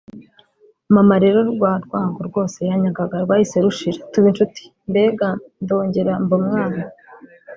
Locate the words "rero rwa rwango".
1.25-2.19